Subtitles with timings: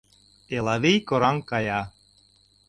[0.55, 1.81] Элавий кораҥ кая.